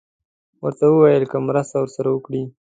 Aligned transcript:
ورته 0.63 0.85
یې 0.87 0.91
وویل 0.93 1.23
که 1.31 1.37
مرسته 1.47 1.75
ورسره 1.79 2.09
وکړي. 2.11 2.43